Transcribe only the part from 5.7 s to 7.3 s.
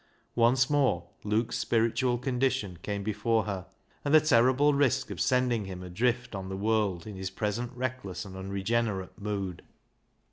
adrift on the world in his